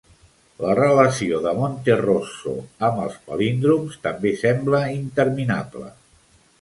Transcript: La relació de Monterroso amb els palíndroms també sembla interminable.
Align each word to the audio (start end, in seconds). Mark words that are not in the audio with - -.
La 0.63 0.71
relació 0.77 1.41
de 1.43 1.51
Monterroso 1.59 2.53
amb 2.87 3.03
els 3.03 3.19
palíndroms 3.29 4.01
també 4.07 4.33
sembla 4.41 4.81
interminable. 4.95 5.93